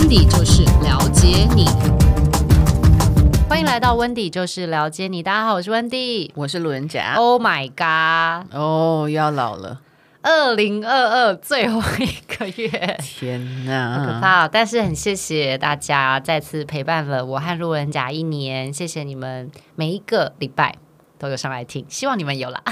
[0.00, 1.66] 温迪就是了解你，
[3.50, 5.22] 欢迎来到温迪就是了解你。
[5.22, 7.16] 大家好，我是温迪，我是路人甲。
[7.16, 8.50] Oh my god！
[8.56, 9.82] 哦，又要老了，
[10.22, 14.48] 二零二二最后一个月，天哪，好可怕！
[14.48, 20.76] 但是很谢谢大家再次陪伴了我和路人甲一年，谢谢你们每一个礼拜。
[21.20, 22.62] 都有上来听，希望你们有啦。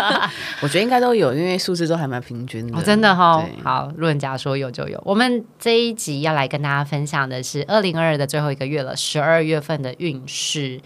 [0.60, 2.78] 我觉得应该都有，因为数字都还蛮平均的。
[2.78, 3.44] 哦，真的哈、哦。
[3.64, 5.00] 好，路人甲说有就有。
[5.02, 10.78] 我们这一集要来跟大家分享的是二零二二的最后一个月了，十二月份的运势。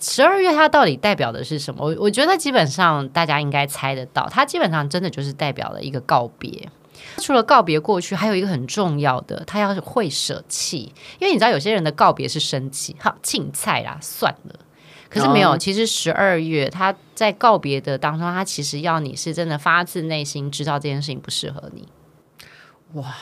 [0.00, 1.84] 十二月它到底代表的是什么？
[1.84, 6.68] 我我觉得基本上大家应该猜得到，它基本上真的就是代表了一个告别。
[7.18, 10.92] 除了告别过去，还有一个很重要的，他要会舍弃。
[11.18, 14.54] 因为你知道，有些人的告别是生气，好，青菜啦，算了。
[15.08, 21.88] 可是没有，其实十二月他在告别的当中，他其实要你是真的发自内心知道这件事情不适合你。
[22.92, 23.14] 哇，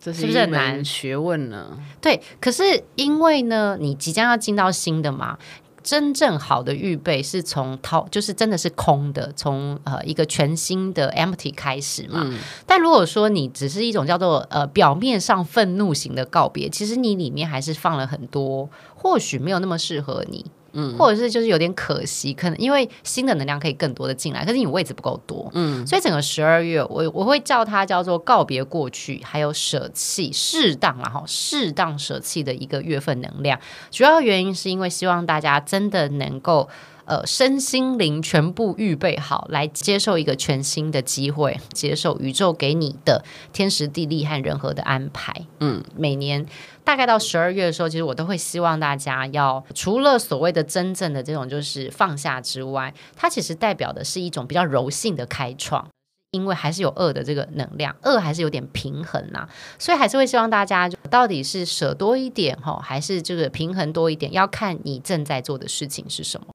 [0.00, 1.78] 这是不是很难学问呢？
[2.00, 5.38] 对，可是因为呢，你即将要进到新的嘛，
[5.82, 12.22] 真正好的预备是从掏，就是真的是空的，从呃一个全新的 empty 开始嘛。
[12.24, 12.38] 嗯。
[12.66, 20.44] 但如果说你只是一种叫做呃表面上愤怒型的告别，其实你里面还是放了很多，或许没有那么适合你。
[20.74, 33.58] 嗯，或者是就是有点可惜，可能因为新的能量可以更多的进来，可是你位置不够多，嗯，所以整个十二月，我我会叫它叫做告别过去，还有舍弃适当啊哈，适当舍弃的一个月份能量。
[33.90, 36.68] 主要原因是因为希望大家真的能够。
[37.06, 45.46] 呃，身心灵全部预备好，来接受一个全新的机会，接受宇宙给你的天时地利和人和的安排。
[45.60, 46.46] 嗯，每年
[46.82, 55.86] 大概到十二月的时候，其实我都会希望大家要除了所谓的真正的这种就是放下之外，它其实代表的是一种比较柔性的开创，
[56.30, 66.46] 因为还是有恶的这个能量，恶还是有点平衡呐、啊，所以还是会希望大家就到底是舍多一点哈，还是这个平衡多一点，要看你正在做的事情是什么。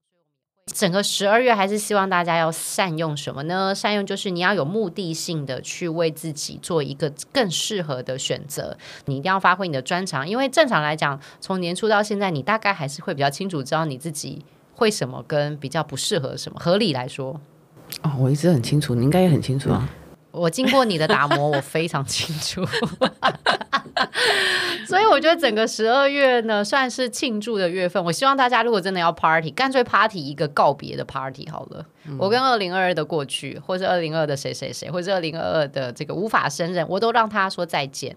[0.74, 3.74] 整个十二月还是希望大家要善用什么呢？
[3.76, 8.78] 善用就是你要有目的性的去为自己做一个更适合的选择。
[9.06, 14.44] 你一定要发挥你的专长，因为正常来讲，从年初到现在，你大概还是会比较清楚知道你自己
[14.74, 16.60] 会什么跟比较不适合什么。
[16.60, 17.40] 合理来说，
[18.02, 19.90] 哦，我一直很清楚，你应该也很清楚啊。
[20.32, 22.64] 我经过你的打磨，我非常清楚。
[24.88, 28.04] 所以我觉得整个十二月呢，算是庆祝的月份。
[28.04, 31.86] 我希望大家如果真的要 party，干脆 party 一个告别的 party 好了。
[32.06, 38.16] 嗯、我跟二零二二的过去，或是二零二二的谁谁谁，或是二零二二的这个无法胜任，我都让他说再见。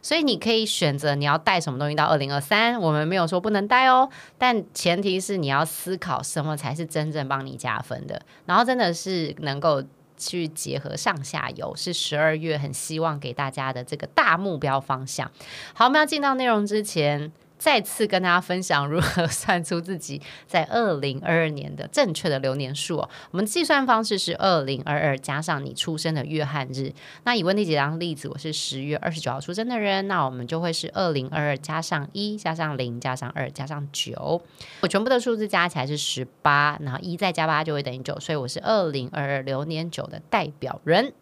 [0.00, 4.08] 所以你可以选择你要带什么东西到二零二三，我们没有说不能带哦，
[4.38, 9.82] 但前提是你要思考什么才是真正帮你加分的，然后真的是能够。
[10.16, 15.30] 去结合上下游，是十二月很希望给大家的这个大目标方向。
[15.72, 17.32] 好，我们要进到内容之前。
[17.64, 23.08] 再次跟大家分享如何算出自己在二零二二年的正确的流年数哦。
[23.30, 26.92] 我们计算方式是二零二二加上你出生的月和日。
[27.22, 34.42] 那以问题姐当例子，我是十月二十九号出生的人，那我们就会是二零二二加上一加上零加上二加上九。
[34.80, 41.14] 我全部的数字加起来是十八，然后一再加八就会等于九，所以我是二零二二流年九的代表人。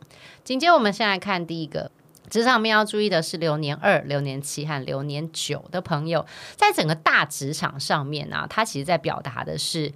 [0.42, 1.92] 紧接我们先来看第一个。
[2.32, 6.25] 职场面要注意的是流年二、流年七和流年九的朋友，
[6.56, 9.93] 在整个大职场上面呢、啊，他其实在表达的是，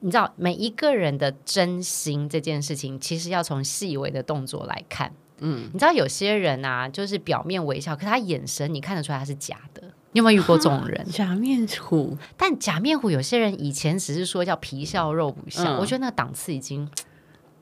[0.00, 5.10] 你知道每一个人的真心这件事情，其实要从细微的动作来看。
[5.38, 9.82] 嗯，你知道有些人啊，就是表面微笑，可他眼神你看得出来他是假的。
[10.12, 11.02] 你有没有遇过这种人？
[11.10, 16.86] 假面虎，但假面虎有些人以前只是说叫皮笑肉不笑，嗯、我觉得那个档次已经。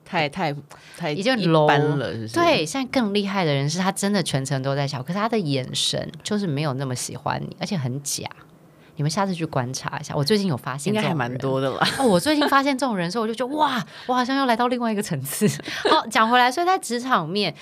[0.06, 0.54] 太太
[0.96, 8.24] 太已经 low 了是不是，对，现在更厉害的人是他真的全程都在笑，可是他的眼神就是没有那么喜欢你，而且很假。
[8.98, 10.14] 你们下次去观察一下。
[10.16, 11.86] 我最近有发现，应该还蛮多的啦。
[11.98, 15.46] 哦，我最近发现这种人的时候，我就觉得哇，我好像要来到另外一个层次。
[15.90, 17.54] 好，讲回来，所以在职场面，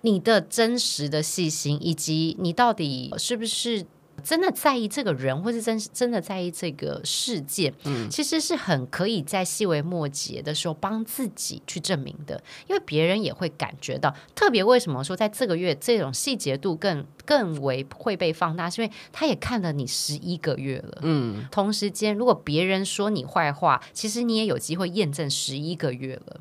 [0.00, 3.84] 你的真实的细心，以及你到底是不是？
[4.24, 14.12] 真的在意这个人，或是真真的在意这个事件，嗯，其实是很可以在细微末节的时候帮自己去证明的，因为别人也会感觉到。
[14.34, 26.40] 特别为什么说在这个月这种细节度更更为会被放大，是因为他也看了你十一个月了，嗯，同时间如果别人说你坏话，其实你也有机会验证十一个月了。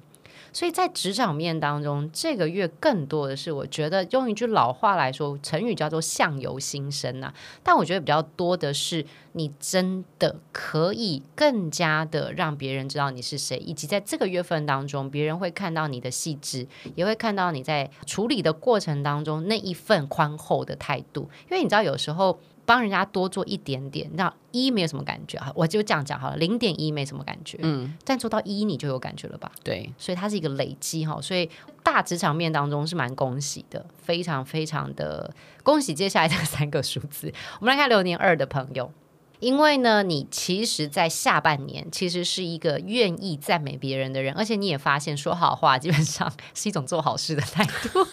[0.53, 7.33] 所以在职场面当中，这个月更多的是，我觉得用一句老话来说，成语叫做“相由心生”呐。
[7.63, 21.29] 但我觉得比较多的是，你真的可以更加的让别人知道你是谁，以及在这个月份当中，别人会看到你的细致，也会看到你在处理的过程当中那一份宽厚的态度。
[21.49, 22.39] 因为你知道，有时候。
[22.65, 29.51] 帮人家多做一点点，那一没有什么感觉，我就这样讲好了，零点一没什么感觉，嗯，但做到一你就有感觉了吧？
[29.63, 31.49] 对，所以它是一个累积哈，所以
[31.83, 35.33] 大职场面当中是蛮恭喜的，非常非常的
[35.63, 35.93] 恭喜。
[35.93, 38.91] 接下来这三个数字， 我们来看流年二的朋友。
[39.39, 48.07] 因为呢，你其实，在下半年其实是一个愿意赞美别人的人，而且你也发现说好话基本上是一种做好事的态度。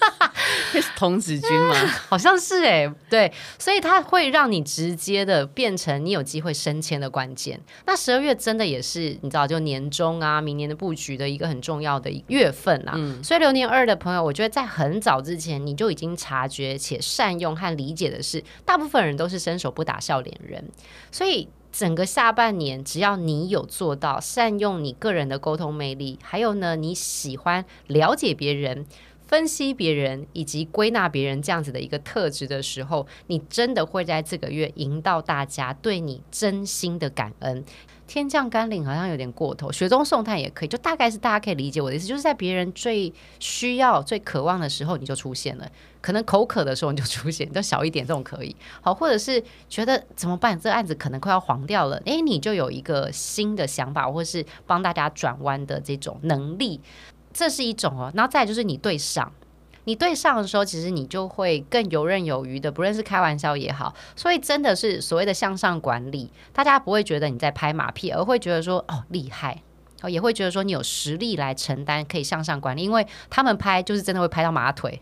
[0.97, 1.75] 童子军吗？
[2.09, 7.61] 好像是哎、欸，对，所以它会让你直接的变成你有机会升迁的关键。
[7.87, 12.93] 那十二月真的也是你知道，就年终啊，明年的布局的一个很重要的月份啊。
[12.97, 20.65] 嗯、所以流年二的朋友，我觉得在很早之前你就已经察觉且善用和理解的是，大部分人都是伸手不打笑脸人。
[21.11, 28.85] 所以整个下半年，只要你有做到善用你个人的沟通魅力，还有呢，你喜欢了解别人、
[29.31, 37.65] 分析别人以及归纳别人这样子的一个特质的时候，你真的会在这个月赢到大家对你真心的感恩。
[38.09, 56.81] 天降甘霖好像有点过头，雪中送炭也可以，就大概是大家可以理解我的意思，就是在别人最需要、最渴望的时候你就出现了，可能口渴的时候你就出现，就小一点这种可以好，或者是觉得怎么办，这个案子可能快要黄掉了，诶，你就有一个新的想法，或是帮大家转弯的这种能力，
[57.33, 59.33] 这是一种哦，然后再就是你对上。
[59.85, 69.63] 你对上的时候，其实你就会更游刃有余的，不论是开玩笑也好，所以真的是所谓的向上管理，大家不会觉得你在拍马屁，而会觉得说哦厉害，
[70.03, 75.01] 哦也会觉得说你有实力来承担，可以向上管理，因为他们拍就是真的会拍到马腿，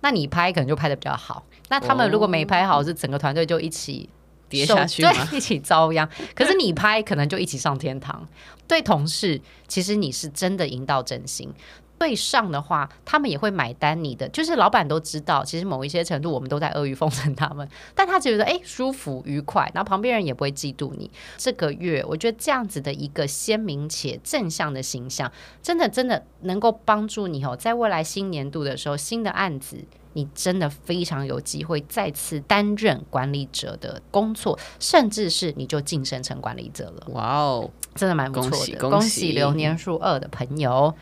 [0.00, 4.08] 那你拍可能就拍的比较好，那他们如果没拍好，是整个团队就一起
[4.48, 6.08] 跌下去，对， 一起遭殃。
[6.34, 8.26] 可是你拍可能就一起上天堂。
[8.66, 11.52] 对同事，其实你是真的赢到真心。
[11.98, 21.10] 对上的话，他们也会买单你的，就是老板都知道，其实某一些程度我们都在阿谀奉承他们，但他觉得哎舒服愉快，然后旁边人也不会嫉妒你。
[21.38, 25.32] 这个月我觉得这样子的一个鲜明且正向的形象，
[25.62, 29.78] 真的真的能够帮助你哦，在未来新年度的时候，新的案子
[30.12, 37.06] 你真的非常有机会再次担任管理者的工作，甚至是你就晋升成管理者了。
[37.12, 40.94] 哇哦，真的蛮不错的，恭喜，恭喜，恭喜流年数二的朋友。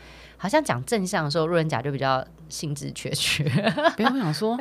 [0.43, 3.45] 好像讲正向的时候，路人甲就比较兴致缺缺。
[3.95, 4.59] 不要想说，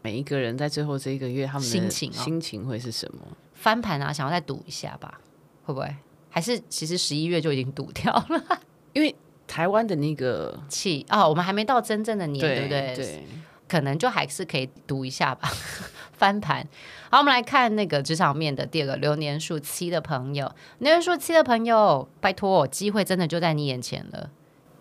[0.00, 3.20] 每一个人在最后这一个月，他们的心情心情会是什么？
[3.52, 5.20] 翻盘啊，想要再赌一下吧？
[5.66, 5.94] 会不会？
[6.30, 8.60] 还是其实十一月就已经赌掉了？
[8.94, 9.14] 因为
[9.46, 12.96] 台湾的那个气哦，我们还没到真正的年，对，对不对？
[12.96, 13.26] 对，
[13.68, 15.52] 可能就还是可以赌一下吧。
[16.16, 16.66] 翻盘。
[17.10, 24.30] 好，我们来看那个职场面的第二个流年数七的朋友，流年数七的朋友，拜托，机会真的就在你眼前了。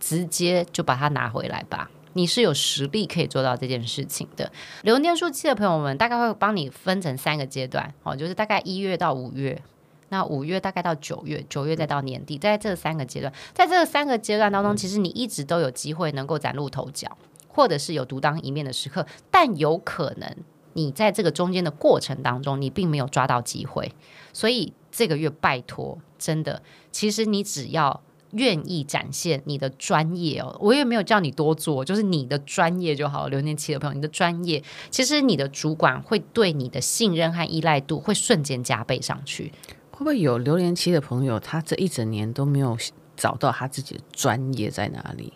[0.05, 4.51] 直接就把它拿回来吧，你是有实力可以做到这件事情的。
[4.81, 9.61] 流年数期的朋友们，大概会帮你分成三个阶段，哦，就是大概一月到五月，
[10.09, 17.17] 那五月大概到九月，九月再到年底，在这三个阶段，在这三个阶段当中，其实你一直都有机会能够崭露头角，
[17.47, 20.35] 或者是有独当一面的时刻，但有可能
[20.73, 23.93] 你在这个中间的过程当中，你并没有抓到机会，
[24.33, 26.61] 所以这个月拜托，真的，
[26.91, 28.01] 其实你只要。
[28.33, 33.27] 愿意展现你的专业哦，我也没有叫你多做，就是你的专业就好。
[33.27, 39.51] 流年期的朋友，你的专业，其实你的主管会对你的信任和依赖度会瞬间加倍上去。
[39.91, 42.77] 会不会有流年期的朋友，他这一整年都没有
[43.15, 45.33] 找到他自己的专业在哪里？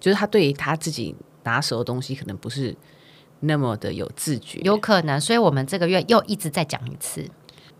[0.00, 2.76] 就是他对于他自己拿手的东西，可能不是
[3.40, 5.20] 那么的有自觉，有可能。
[5.20, 7.24] 所以我们这个月又一直在讲一次。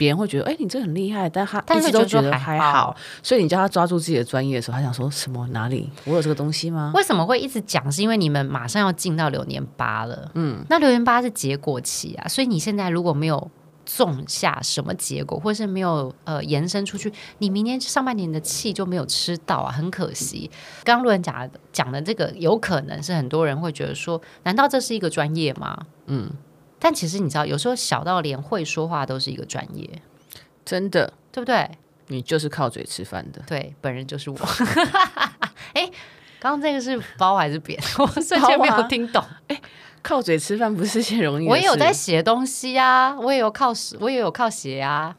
[0.02, 5.46] 别人会觉得，哎、欸，你这很厉害，但他一直都觉得还好，所以你叫他抓住自己的专业的时候，他想说什么？
[5.52, 5.88] 哪里？
[6.04, 6.90] 我有这个东西吗？
[6.92, 7.92] 为什么会一直讲？
[7.92, 13.48] 是因为你们马上要进到流年八了，嗯，那流年八是结果期啊，所以你现在如果没有
[13.86, 20.50] 种下什么结果，或是没有呃延伸出去，你明年上半年的气就没有吃到啊，很可惜。
[20.82, 25.78] 刚刚路人甲讲的这个，有可能是很多人会觉得说，难道这是一个专业吗？
[26.06, 26.28] 嗯。
[26.82, 29.88] 但其实你知道，有时候小到连会说话都是一个专业，
[30.64, 31.70] 真的，对不对？
[32.08, 34.36] 你就是靠嘴吃饭的，对，本人就是我。
[35.74, 35.88] 哎，
[36.40, 37.80] 刚刚这个是包还是扁？
[38.00, 39.24] 我瞬间没有听懂。
[39.46, 39.60] 哎、啊，
[40.02, 41.46] 靠嘴吃饭不是件容易。
[41.46, 45.14] 我也有在写东西啊，我也有靠我也有靠写啊，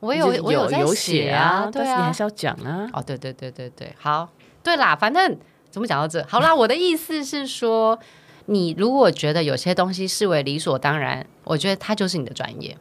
[0.00, 2.88] 我有我有有写啊，对啊，但是你还是要讲啊。
[2.94, 4.30] 哦，对对对对对，好，
[4.62, 5.38] 对啦，反正。
[5.70, 6.24] 怎么讲到这？
[6.28, 7.98] 好啦，我的意思是说，
[8.46, 12.76] 你如果觉得有些东西视为理所当然，我觉得它就是你的专业。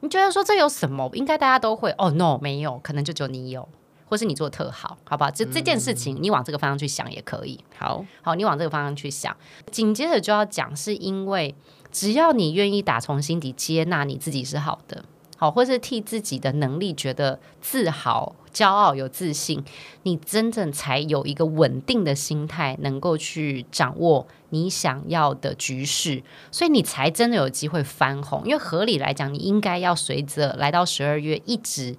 [0.00, 1.10] 你觉得说这有什么？
[1.14, 1.94] 应该大家都会。
[1.98, 3.68] 哦，no，没有，可能就只有你有，
[4.08, 5.30] 或是你做得特好，好不好？
[5.30, 7.60] 这这件事情，你往这个方向去想也可以。
[7.76, 9.36] 好好，你往这个方向去想。
[9.70, 11.54] 紧接着就要讲，是因为
[11.90, 15.04] 只要你愿意打从心底接纳你自己是好的。
[15.42, 19.60] 好，或是替自己的能力觉得自豪、骄傲、有自信，
[20.04, 26.22] 你真正才有一个稳定的心态，能够去掌握你想要的局势，
[26.52, 28.42] 所以你才真的有机会翻红。
[28.44, 31.96] 因为合理来讲，你应该要随着来到十二月，一直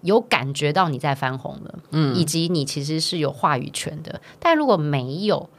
[0.00, 4.22] 有感觉到你在翻红了，嗯，以及你其实是有话语权的。
[4.40, 5.50] 但如果没有，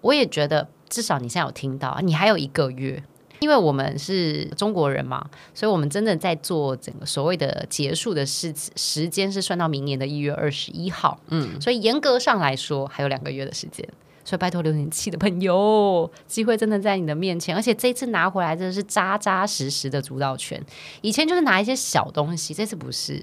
[0.00, 3.04] 我也觉得至少你现在有听到，你还有一个月。
[3.40, 13.86] 因为我们是中国人嘛，所以我们真的在做整个所谓的结束的时时间是算到明年的一月二十一号，嗯，所以严格上来说还有两个月的时间，
[14.24, 20.62] 所以拜托六年期的朋友，机会真的在你的面前，而且这次拿回来真的是扎扎实实的主导权，
[21.02, 23.22] 以前就是拿一些小东西，这次不是，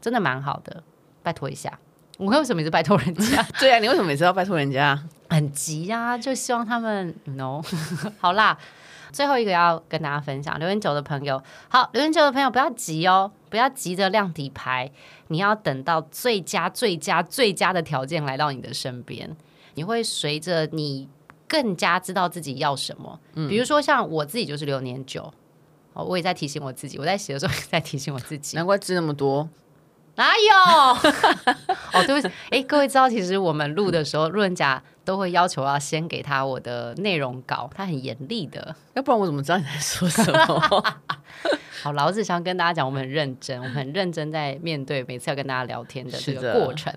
[0.00, 0.82] 真的蛮好的，
[1.22, 1.78] 拜托一下，
[2.18, 3.42] 我为什么每次拜托人家？
[3.58, 5.02] 对啊，你为什么每次要拜托人家？
[5.30, 7.60] 很急啊，就希望他们 no
[8.20, 8.56] 好啦。
[9.14, 14.90] 最后一个要跟大家分享，留言久的朋友，好，留言久的朋友不要急哦，不要急着亮底牌，
[15.28, 19.36] 你要等到最佳、最佳、最佳的条件来到你的身边，
[19.74, 21.08] 你会随着你
[21.46, 23.20] 更加知道自己要什么。
[23.34, 25.32] 嗯，比如说像我自己就是流年九，
[25.92, 29.48] 哦，我也在提醒我自己，我在写的时候也在提醒我自己，难怪字那么多。
[30.16, 31.12] 哪有？
[31.92, 40.96] 哦，对不起，哎，各位知道，其实我们录的时候，路人甲都会要求要先给他我的内容稿，他很严厉的，要不然我怎么知道你在说什么？
[41.82, 46.92] 好，老子想跟大家讲，我们很认真，我们很认真在面对每次要跟大家聊天的这个过程。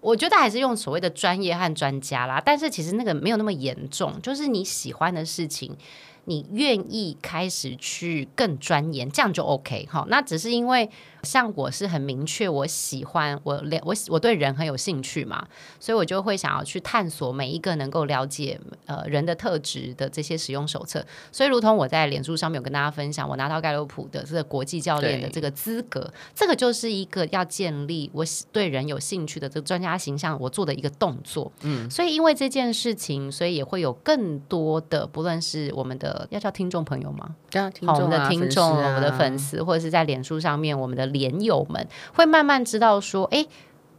[0.00, 5.76] 我觉得还是用所谓的专业和专家啦，但是其实那个没有那么严重，就是你喜欢的事情。
[6.24, 10.06] 你愿意开始去更钻研，这样就 OK 哈。
[10.08, 10.88] 那只是因为
[11.24, 15.44] 像我是很明确，我喜欢我了我我对人很有兴趣嘛，
[15.80, 21.04] 所以我就会想要去探索每一个能够了解呃人的特质的这些使用手册。
[21.32, 31.50] 所以，如同我在脸书上面有跟大家分享，我拿到盖洛普的这个国际教练的这个资格，这个就是一个要建立我对人有兴趣的这个专家形象，我做的一个动作。
[31.62, 36.11] 嗯，所以因为这件事情，所以也会有更多的不论是我们的。
[36.30, 37.34] 要叫听众朋友吗？
[37.50, 43.46] 对啊，听众啊，好，我们的听众、啊、我们的粉丝，或者是在脸书上面，我们的连友们会慢慢知道说，哎。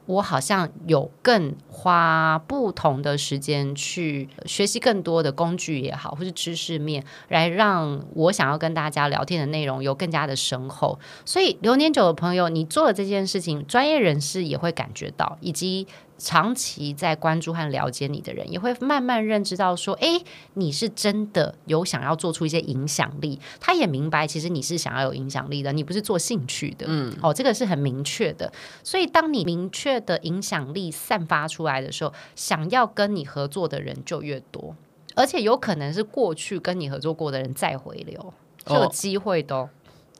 [0.05, 10.99] 我好像有更花不同的时间去学习更多的工具也好，或是知识面，来让我想要跟大家聊天的内容有更加的深厚。
[11.23, 15.87] 所以流年久的朋友，你做了这件事情，专业人士也会感觉到，以及
[16.23, 20.21] 长期在关注和了解你的人，也会慢慢认知到说，哎，
[20.53, 23.37] 你是真的有想要做出一些影响力。
[23.59, 26.85] 他也明白，其实你是想要有影响力的，你不是做兴趣的。
[26.87, 28.51] 嗯，哦，这个是很明确的。
[28.83, 34.73] 所以当你明确的影响力散发出来的时候，想要跟你合作的人就越多，
[35.15, 38.33] 而且有可能是过去跟你合作过的人再回流，
[38.65, 39.69] 就有机会都、哦、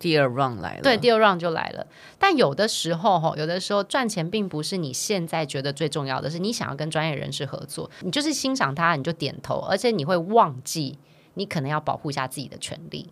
[0.04, 0.82] 第二 round 来了。
[0.82, 1.88] 对，第二 round 就来了。
[2.20, 11.00] 但有的时候哈，有的时候赚钱并不是你现在觉得最重要的，是你想要跟专业人士合作，你就是欣赏他，你就点头，而且你会忘记
[11.36, 13.10] 你可能要保护一下自己的权利。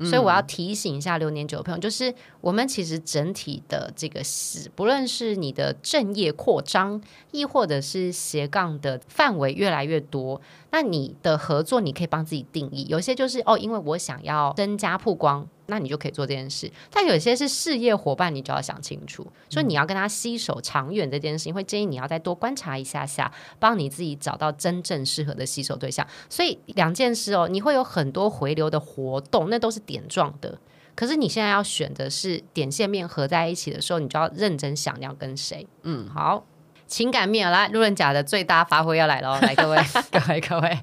[0.00, 10.40] 所以我要提醒一下六年九的朋友，就是我们其实整体的这个是，不论是你的正业扩张，亦或者是斜杠的范围越来越多。
[10.70, 12.86] 那你的合作，你可以帮自己定义。
[12.88, 16.70] 有些就是哦，因为我想要增加曝光，那你就可以做这件事。
[16.90, 26.06] 但有些是事业伙伴，你就要想清楚，所以你要跟他携手长远这件事情，会建议你要再多观察一下下，帮你自己找到真正适合的携手对象。
[26.28, 30.58] 所以两件事哦，你会有很多回流的活动，那都是点状的。
[30.94, 35.66] 可是你现在要选的是点线面合在一起的时候，你就要认真想你要跟谁。
[35.84, 36.44] 嗯，好。
[36.92, 39.78] 情感面来，路人甲的最大发挥要来了， 来 各位，
[40.10, 40.78] 各位，各位，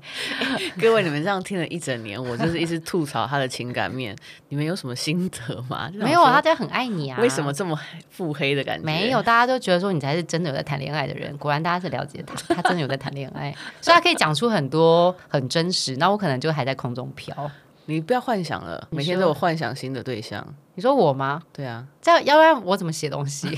[0.82, 4.16] 各位，你们这样听了一整年，我就是一直吐槽他的情感面，
[4.50, 5.88] 你们有什么心得吗？
[5.94, 7.20] 没有，他真的很爱你啊。
[7.22, 8.84] 为什么这么腹黑的感觉？
[8.84, 11.38] 没有，大家都觉得说你才是真的有在谈恋爱的人。
[11.38, 15.96] 果然，大家是了解他，他真的有在谈恋爱，所以他可以讲出很多很真实。
[15.98, 17.51] 那我可能就还在空中飘。
[17.86, 20.44] 你不要幻想了，每天都有幻想新的对象。
[20.74, 21.44] 你说我吗？
[21.54, 23.56] 对啊，这样要不然我怎么写东西？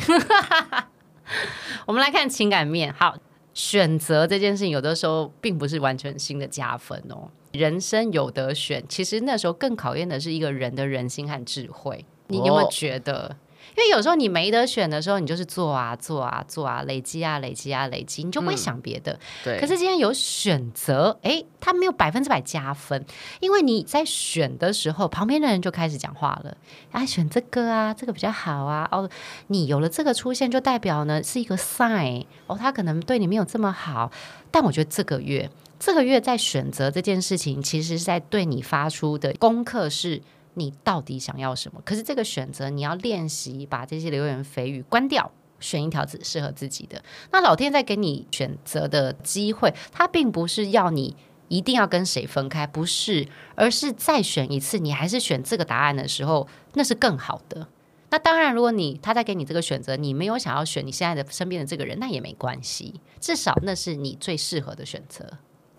[1.86, 3.16] 我们来看情感面，好，
[3.54, 7.30] 选择这件事情，有的时候并不是完全新的加分哦。
[7.52, 12.06] 人生有得选，其实那时候更考验的是一个人的人心和智慧。
[12.28, 13.36] 你有没有觉得？
[13.78, 19.14] 因为有时候你没得选的时候，你就是做啊做啊做啊，累积啊累积啊累积，你就不会想别的。
[19.14, 19.60] 嗯、对。
[19.60, 23.06] 可是今天有选择，哎，他没有百分之百加分，
[23.40, 26.56] 因为你在选的时候，旁边的人就开始讲话了。
[26.92, 28.88] 啊，选这个啊，这个比较好啊。
[28.92, 29.10] 哦，
[29.48, 32.26] 你有了这个出现，就代表呢是一个 sign。
[32.48, 34.12] 哦，他可能对你没有这么好。
[34.52, 35.50] 但我觉得这个月，
[35.80, 40.22] 这个月在选择这件事情，其实是在对你发出的功课是。
[40.54, 41.82] 你到底想要什么？
[41.86, 47.04] 可是这个选择，你要练习把这些流言蜚语关掉，选一条适合自己的。
[47.32, 51.16] 那老天在给你选择的机会，他并不是要你
[51.48, 57.68] 一定要跟谁分开，不是，而是再选一次，你还是选这个答案的时候，那是更好的。
[58.10, 65.38] 那当然，如果你他在给你这个选择，你没有想要选你现在的身边的这个人，那也没关系，至少那是你最适合的选择。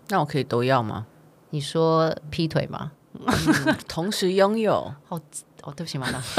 [0.09, 1.05] 那我可以都要吗？
[1.51, 2.93] 你说劈腿吗？
[3.13, 5.21] 嗯、同时拥有，哦
[5.63, 6.21] 哦，对不起，妈妈。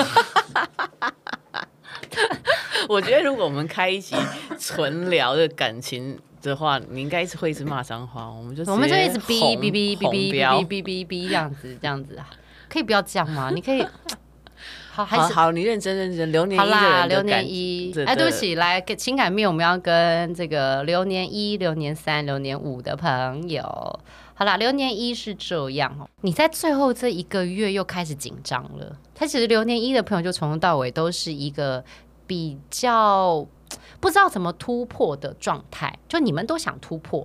[2.89, 4.15] 我觉得如果我们开一集
[4.59, 12.29] 纯聊的感情的话，你应该一直会一直骂脏话，我们就我们就一直哔哔哔哔哔哔哔哔哔这样子，这样子啊，
[12.69, 13.51] 可以不要这样吗？
[13.55, 13.83] 你可以，
[14.93, 16.31] 好，还是好，你认真认真。
[16.31, 24.01] 流年一，好啦，流年一，哎，对不起，来给情感面，我们要跟这个流年一、流年三、流年五的朋友。
[24.37, 28.99] 好啦，流年一是这样哦，你在最后这一个月又开始紧张了。
[29.15, 31.85] 他其实流年一的朋友就从头到尾都是一个
[32.27, 33.47] 比较
[34.01, 37.25] 不知道怎么突破的状态，就你们都想突破。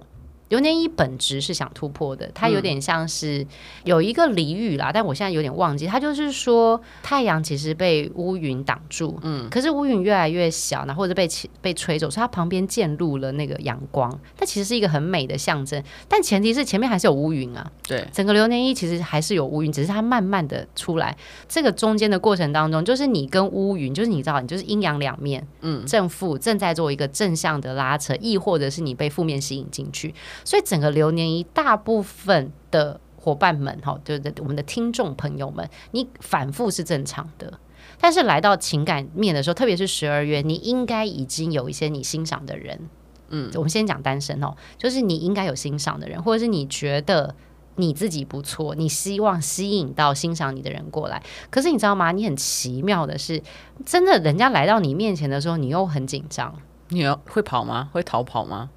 [0.50, 3.46] 流年一本质是想突破的，它有点像是
[3.84, 5.86] 有一个俚语啦，但我现在有点忘记。
[5.88, 11.28] 它就是说，太阳其实被乌云挡住，嗯，可是乌云越来越小，然后或者被
[11.62, 14.12] 被吹走，所以它旁边渐入了那个阳光。
[14.36, 17.72] 它其实是一个很美的象征，但前提是前面还是有乌云啊。
[17.88, 21.16] 对，整个流年一其实还是有乌云，只是它慢慢的出来。
[21.48, 30.14] 这个中间的过程当中，就是你跟乌云，就是你知道，你就是阴阳两面，嗯，正负正在做一个正向的拉扯，亦或者是你被负面吸引进去。
[30.44, 37.60] 所以整个流年一大部分的伙伴们，哈，就是我们的听众朋友们，你反复是正常的，
[38.00, 42.90] 但是来到情感面的时候，特别是十二月，你应该已经有一些你欣赏的人，
[43.30, 47.36] 嗯，我们先讲单身哦，就是你应该有欣赏的人，或者是你觉得
[47.76, 51.22] 你自己不错，你希望吸引到欣赏你的人过来。
[51.50, 52.12] 可是你知道吗？
[52.12, 53.42] 你很奇妙的是，
[53.86, 56.56] 真的，人家来到你面前的时候，你又很紧张，
[56.88, 57.90] 你要会跑吗？
[57.92, 58.70] 会逃跑吗？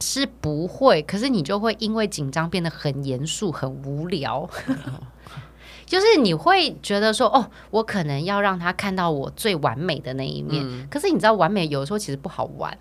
[0.00, 4.48] 是不会，可是你就会因为紧张变得很严肃、很无聊。
[5.86, 10.60] 就是你会觉得说，哦，我可能要让他看到我最完美的那一面。
[10.66, 12.76] 嗯、可是你知道，完美有的时候其实不好玩。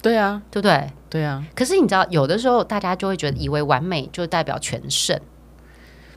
[0.00, 0.90] 对啊，对不对？
[1.10, 1.44] 对啊。
[1.54, 5.20] 可是你知道，有的时候大家就会觉得，以为完美就代表全胜。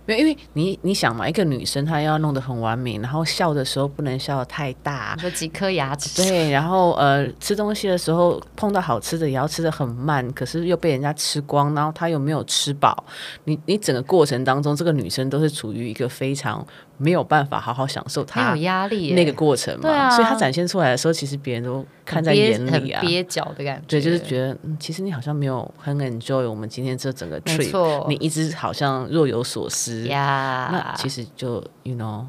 [0.06, 6.22] 没有，因为你你想嘛，一个女生她要弄得很完美，然后笑的时候不能笑得太大，有几颗牙齿。
[6.22, 13.04] 对，然后呃，吃东西的时候碰到好吃的也要吃的很慢，可是又被人家吃光，然后她又没有吃饱。
[13.44, 16.66] 你你整个过程当中，这个女生都是处于一个非常。
[16.98, 23.84] 没有办法好好享受他有压力那个过程嘛，啊、所以他展现出来的时候，其实别人都看在眼里啊，很蹩脚的感觉。
[23.88, 30.70] 对，就是觉得，嗯，其实你好像没有很 enjoy 我们今天这整个 trip，你一直好像若有所思呀。
[30.70, 30.72] Yeah.
[30.72, 32.26] 那其实就 you know，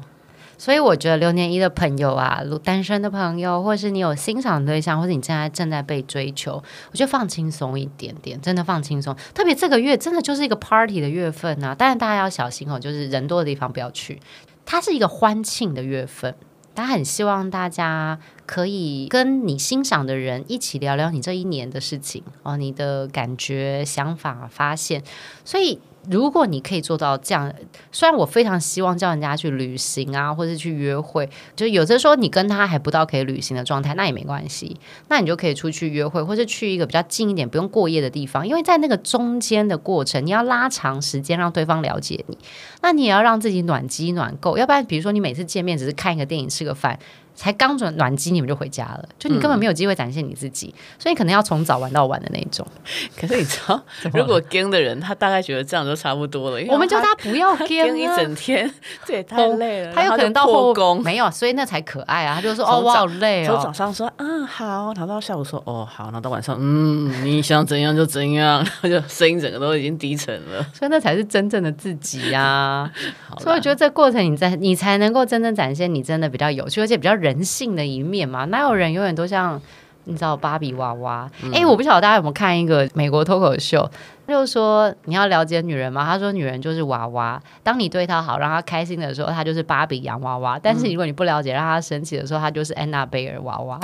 [0.57, 9.15] 所以我觉得流年一的朋友啊，单身的朋友，或是你有欣赏对象，或者你现在正在被追求，我觉得放轻松一点点，真的放轻松。
[9.33, 14.19] 特别这个月真的就是一个 party 的月份啊，当然大家要小心哦，就是人多的地方不要去。
[14.67, 16.35] 它是一个欢庆的月份，
[16.75, 25.01] 他很希望大家可以跟你欣赏的人一起聊聊你这一年的事情哦，你的感觉、想法、发现，
[25.43, 25.79] 所以。
[26.09, 27.53] 如果你可以做到这样，
[27.91, 34.77] 虽然我非常希望叫人家去旅行啊，或者去约会，就有的时候你跟他还不到可以旅行的状态，那也没关系，
[35.09, 42.37] 那你就可以出去约会，或者去一个比较近一点、不用过夜的地方，因为在那个中间的过程，你要拉长时间让对方了解你，
[42.81, 46.97] 那你也要让自己暖机暖够，要不然比如说你每次见面只是看一个电影、吃个饭。
[47.37, 52.65] 才刚转暖机，你们就回家了，就你根本没有机会展现你自己，嗯、所以你可能要从早玩到晚的那种。
[53.15, 53.79] 可是你知道，
[54.11, 56.59] 如果跟的人，他大概觉得这样就差不多了。
[56.59, 58.69] 因为我们叫他不要跟、啊、一整天，
[59.05, 59.93] 这也太累了。
[59.93, 62.33] 他有可能到后宫没有，所以那才可爱啊。
[62.35, 68.57] 他就说：“哦，我好累哦。”从早上说：“嗯，好。”然后到下午说：“哦，好。”然后到晚上：“嗯，你想怎样就怎样。
[68.81, 70.65] ”然后就声音整个都已经低沉了。
[70.73, 72.91] 所以那才是真正的自己呀、啊。
[73.39, 78.27] 所以我觉得这过程，你在你才能够真正展现你真的比较有趣，而且比较人性的一面。
[78.27, 79.61] 嘛，哪有人永远都像
[80.05, 81.29] 你知道芭比娃娃？
[81.53, 83.89] 哎、嗯，我不晓得大家有没有看一个美国脱口秀，
[84.27, 86.05] 就是说你要了解女人吗？
[86.05, 93.79] 他说女人就是娃娃，当你对她好，让她开心的时候，她就是芭比洋娃娃；但是如果你不了解，让她生气的时候，她就是安娜贝尔娃娃，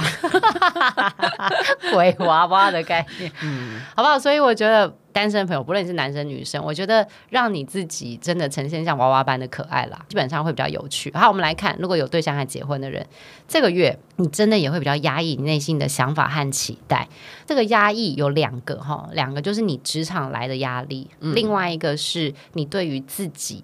[1.93, 4.19] 鬼娃娃的概念，嗯，好不好？
[4.19, 4.93] 所以我觉得。
[5.13, 11.13] 单身朋友，不论你是男生女生，我觉得让你自己真的呈现像娃娃般的可爱啦，基本上会比较有趣。
[11.13, 13.05] 好，我们来看，如果有对象还结婚的人，
[13.47, 17.07] 这个月你真的也会比较压抑你内心的想法和期待。
[17.45, 23.63] 这个压抑有两个哈，两个就是你职场来的压力，嗯，另外一个是你对于自己，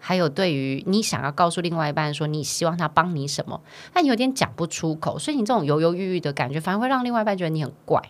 [0.00, 3.60] 还有对于你想要告诉另外一半说你希望他帮你什么，
[3.92, 8.02] 但你有点讲不出口，所以你这种犹犹豫豫的感觉，反而会让另外一半觉得你很怪。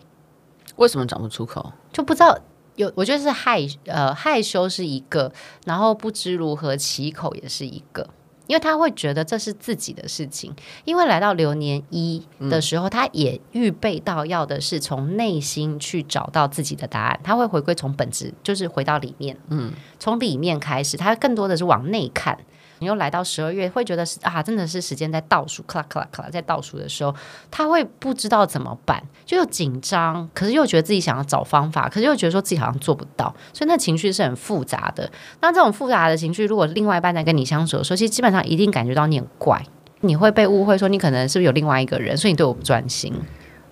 [0.77, 1.73] 为什么讲不出口？
[1.93, 2.39] 就不知道。
[2.77, 5.33] 有，我觉得是害呃害羞是一个，
[5.65, 8.07] 然后不知如何启口也是一个，
[8.47, 10.55] 因为他会觉得这是自己的事情，
[10.85, 22.39] 因为来到流年一的时候，嗯、他也预备到要的是从内心去找到自己的答案，他会回归从本质，就是回到里面，嗯，从里面开始，他更多的是往内看。
[22.79, 27.15] 你又来到十二月，会觉得是啊，真的是时间在倒数，咔啦咔啦咔啦，在倒数的时候，
[27.51, 35.11] 他会不知道怎么办，就又紧张，可是又觉得自己想要找方法，可是又觉得说自己好像做不到，所以那情绪是很复杂的。
[35.41, 39.65] 那这种复杂的情绪，如果另外一半在跟你相处的时候，其实基本上一定感觉到你很怪，
[40.01, 43.13] 你会被误会说你可能是不是有另外一个人，所以你对我不专心。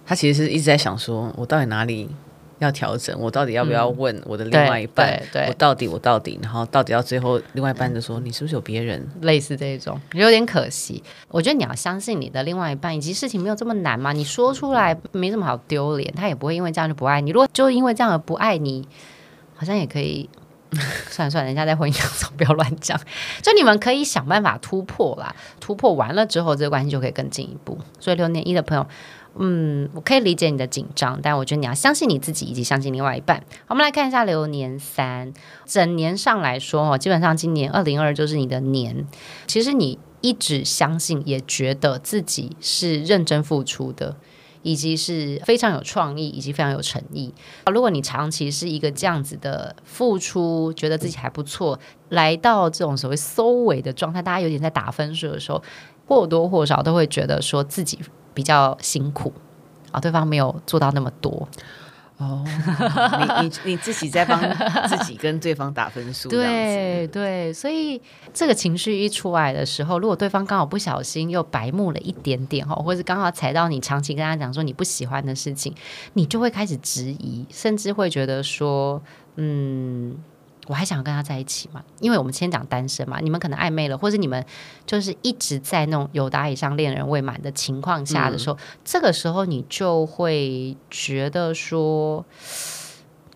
[0.07, 2.09] 他其实是一直在想说，我到底哪里？
[2.65, 5.11] 要调整，我到底要不要问我的另外一半？
[5.11, 9.07] 嗯、对，我到底我到底，然后到底要最后另外一半就说、嗯、你是不是有别人？
[9.21, 11.03] 类似这种，有点可惜。
[11.29, 14.13] 我觉得你要相信你的另外一半，以及事情没有这么难嘛。
[14.13, 17.31] 你说出来没什么好丢脸，他也不会因为这样就不爱你。
[17.31, 18.89] 如果就因为这样而不爱你，
[19.55, 20.29] 好像也可以
[21.11, 22.99] 算了算了，人家在婚姻当中不要乱讲。
[23.43, 27.79] 就你们可以想办法突破啦，突破完了之后，这个关系就可以更进一步。
[28.01, 28.87] 所以六年一的朋友。
[29.37, 33.43] 嗯，我可以理解你的紧张，但我觉得你要相信你自己，以及相信另外一半。
[33.67, 35.33] 我们来看一下流年三，
[35.67, 39.07] 整年上来说哦，基本上今年二零二二就是你的年。
[39.49, 44.17] 其实你一直相信，也觉得自己是认真付出的，
[44.63, 47.35] 以及是非常有创意，以及非常有诚意。
[47.73, 55.61] 如果你长期是一个这样子的付出，觉得自己还不错，来到这种所谓收尾的状态，大家有点在打分数的时候，
[56.07, 57.99] 或多或少都会觉得说自己。
[58.35, 59.33] 比较辛苦
[59.93, 61.49] 啊，对方没有做到那么多
[62.19, 62.45] 哦。
[62.45, 64.39] 你你你自己在帮
[64.89, 75.75] 自己跟对方打分数，对对，所以这个情绪一出来的时候，如果对方刚好不小心又白目了一点点哈，或者刚好踩到你长期跟他讲说你不喜欢的事情，
[76.15, 79.01] 你就会开始质疑，甚至会觉得说，
[79.37, 80.17] 嗯。
[80.67, 81.85] 我还想跟他在一起嘛？
[82.01, 84.45] 因为我们先讲单身嘛，你们可能暧昧了，或者你们
[84.87, 92.25] 就是一直在那种有达以上恋人未满的情况下的时候，嗯、这个时候你就会觉得说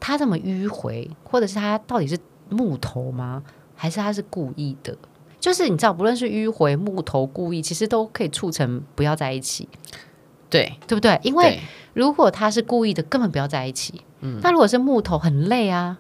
[0.01, 3.43] 他这么迂回，或者是他到底是木头吗？
[3.75, 4.97] 还是他是故意的？
[5.39, 9.69] 就是你知道，不论是迂回、木头、故意，其实都可以促成不要在一起，
[10.51, 11.19] 对对不对？
[11.23, 11.61] 因为
[11.93, 14.03] 如果他是故意的，根本不要在一起。
[14.21, 15.99] 嗯，那如果是木头，很累啊。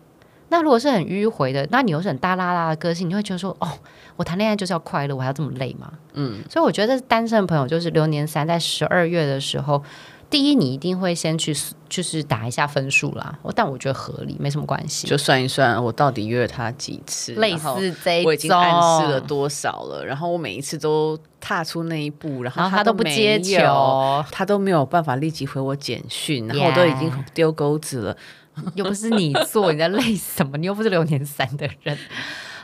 [0.51, 3.69] 那如果是很迂回的，那你又是很大啦啦的个性，你会觉得说，哦，
[4.17, 5.93] 我谈恋爱就是要快乐，我还要这么累吗？
[6.15, 9.83] 嗯，所以我觉得单身的朋友就是流年三，在十二月的时候，
[10.31, 11.55] 第一你一定会先去
[11.89, 28.17] 就是打一下分数啦，但我觉得合理，没什么关系，就算一算我到底约了他几次，类似这一种，我已经暗示了多少了，然后我每一次都踏出那一步，然后他都不接球，他都没有办法立即回我简讯，然后我都已经丢钩子了。
[28.75, 30.57] 又不是你做，你在累什么？
[30.57, 31.97] 你又不是流年三的人，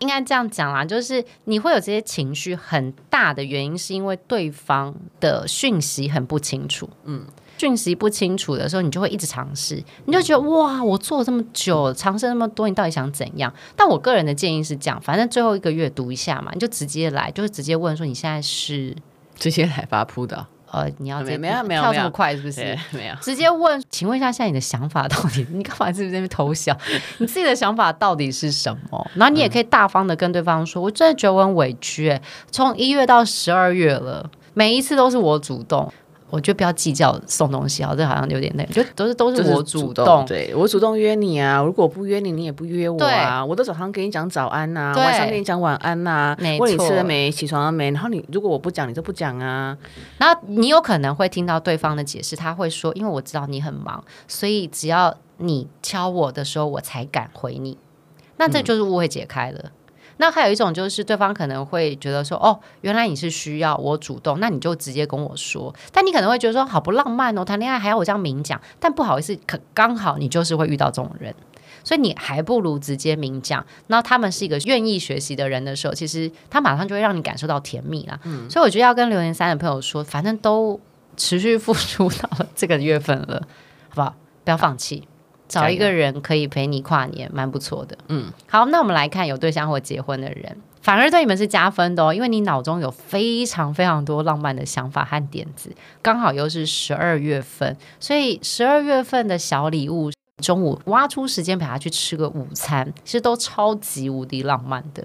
[0.00, 0.84] 应该这样讲啦。
[0.84, 6.88] 就是你会有这些情绪很大的原因，是因为对方的讯息很不清楚。
[7.04, 7.24] 嗯，
[7.58, 13.52] 讯息不清楚的时候，你就会一直尝试，你就觉得哇，我做了这么久，尝试那么多，你到底想怎样？
[13.76, 18.96] 但我个人的建议是这样，反正最后一个月读一下嘛，你就直接来，就是直接问说你现在是
[19.36, 20.46] 直接来发铺的。
[20.74, 22.76] 呃，你要没没有没有跳这么快是不是？
[22.90, 25.46] 没有，直接问，请问一下，现在你的想法到底？
[25.54, 26.76] 你干嘛是不是在那边偷笑？
[27.18, 29.10] 你自己的想法到底是什么？
[29.14, 35.92] 然后你也可以大方的跟对方说，嗯、我真的觉得我很委屈、欸，从一月到十二月了，每一次都是我主动。
[36.34, 38.68] 我就不要计较送东西啊，这好像有点累。
[38.72, 41.62] 就都是都是我主动，对我主动约你啊。
[41.62, 43.44] 如果不约你，你也不约我啊。
[43.44, 46.38] 我都早上跟你讲早安呐、啊，晚上跟你讲晚安呐、啊。
[46.58, 47.92] 问你吃了没，起床了没？
[47.92, 49.78] 然后你如果我不讲，你就不讲啊。
[50.18, 57.78] 然后你有可能会听到对方的解释，他会说：“因为我知道你很忙，所以只要你敲我的时候，我才敢回你。”
[58.38, 59.60] 那这就是误会解开了。
[59.62, 59.70] 嗯
[60.16, 65.74] 那还有一种就是对方可能会觉得说，哦，原来你是需要我主动，那你就直接跟我说。
[65.92, 68.60] 但你可能会觉得说，好不浪漫哦，谈恋爱还要我这样明讲。
[68.78, 71.34] 但不好意思，可刚好你就是会遇到这种人，
[71.82, 73.64] 所以你还不如直接明讲。
[73.88, 78.18] 那他们是一个愿意学习的人的时候，其实他马上就会让你感受到甜蜜啦。
[78.24, 80.80] 嗯，所以我觉得要跟留言三的朋友说，反正都
[81.16, 83.42] 持续付出到了这个月份了，
[83.88, 84.14] 好不好？
[84.44, 85.08] 不要放弃。
[85.48, 87.96] 找一个人可以陪你跨年，蛮不错的。
[88.08, 95.70] 嗯，好，那我们来看有对象或结婚的人，反而对你们是加分的哦，因为你脑中有非常非常多浪漫的想法和点子，
[96.02, 100.10] 刚好又是十二月份，所以十二月份的小礼物，
[100.42, 105.04] 中午挖出时间陪他去吃个午餐，其实都超级无敌浪漫的。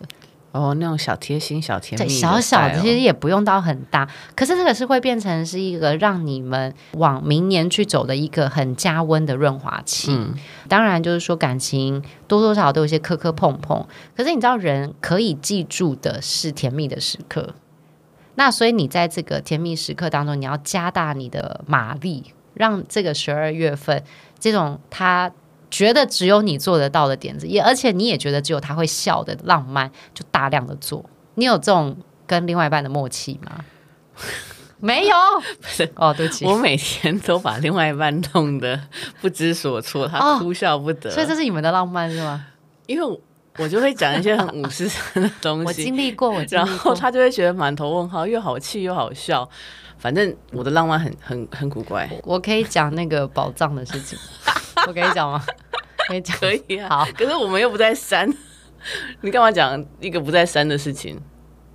[0.52, 4.10] 哦，那种小贴心、小甜蜜，对，小小的，其实也不用到很大。
[4.36, 10.12] 可是这个是会变成是一个让你们往明年去走的一个很加温的润滑剂。
[10.12, 10.34] 嗯，
[10.68, 13.86] 当然就是说感情多多少少都有一些磕磕碰碰，
[14.18, 17.54] 可是你知道人可以记住的是甜蜜的时刻。
[18.36, 24.04] 那所以你在这个甜蜜时刻当中，你要加大你的马力，让这个十二月份
[24.40, 25.32] 这种他。
[25.70, 31.04] 觉得只有你做得到的点子，也而且你也觉得只有他会笑的浪漫，就大量的做。
[31.36, 33.64] 你有这种跟另外一半的默契吗？
[34.82, 35.16] 没有，
[35.62, 38.80] 不是哦，对不起，我每天都把另外一半弄得
[39.20, 41.10] 不知所措，他哭笑不得。
[41.10, 42.46] 哦，所以这是你们的浪漫是吗？
[42.88, 43.20] 因为
[43.58, 49.48] 我就会讲一些很五四三的东西，我经历过，我然后他就会觉得满头问号，又好气又好笑。
[49.98, 52.10] 反正我的浪漫很很很古怪。
[52.24, 54.18] 我可以讲那个宝藏的事情。
[54.88, 55.42] 我跟你讲吗？
[56.08, 56.90] 可以讲，可以啊。
[56.90, 58.28] 好，可是我们又不在山，
[59.22, 61.20] 你干嘛讲一个不在山的事情？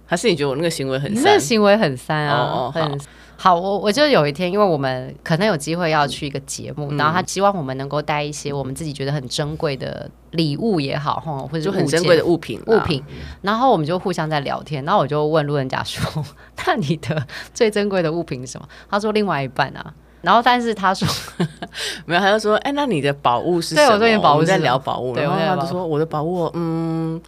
[0.06, 1.24] 还是你觉得我那个行为很山？
[1.24, 3.00] 那个行为很山啊，哦哦很。
[3.36, 13.02] 好，我我就有一天，因为我们可能有机会要去一个节目，嗯、然后他希望我们能够带一些我们自己觉得很珍贵的礼物也好，或者就很珍贵的物品物品。
[13.42, 16.24] 然后我们就互相在聊天，然后我就问路人甲说
[16.64, 19.92] ：“那你的最珍贵的物品是什么？”他说：“另外一半啊。”
[20.24, 21.06] 然后，但是他说
[22.06, 27.20] 没有，他就说：“哎，那你的宝物是什么？”对，我说你宝物在聊宝物，然后他就说：“我的宝物，嗯，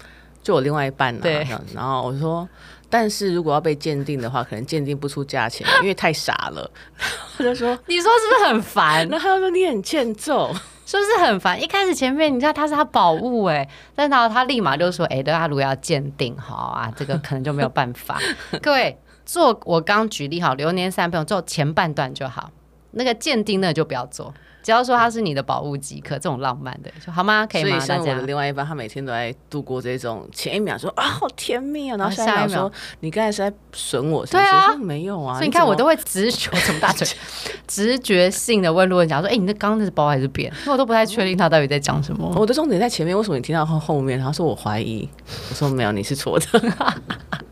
[0.43, 2.49] 就我另外一半啊。”对，然后我就说
[2.89, 6.71] ：“但是如果要被鉴定的话，可能鉴定不出价钱， 因为太傻了。
[7.37, 10.55] ”他就说：“你说是不是很烦？”然后他就说：“你很欠揍，
[10.87, 18.19] 是不是很烦？”一开始前面你知道他是他宝物哎，但然后他立马就说：“哎，大家如果要鉴定，好啊，这个可能就没有办法。”
[18.63, 22.51] 各位做我刚举例好，流年三朋友做前半段就好。
[22.97, 24.33] 那个鉴定呢，就不要做，
[24.63, 26.17] 只要说他是你的宝物即可。
[26.17, 27.47] 这种浪漫的，就好吗？
[27.47, 27.79] 可以吗？
[27.79, 35.35] 所以，我的另外一半，他每天都在度过这种前一秒说啊，好甜蜜啊，然后下一秒说你刚才是在损我，对啊，没有啊。
[35.35, 37.07] 所以你看，我都会直觉 什么大嘴，
[37.69, 40.51] 直觉性的问路人甲说，哎，你那刚刚那是包还是扁？
[40.61, 42.35] 因为我都不太确定他到底在讲什么。
[42.35, 44.19] 我的重点在前面，为什么你听到后后面？
[44.19, 45.09] 他说我怀疑，
[45.51, 46.47] 我说没有，你是错的。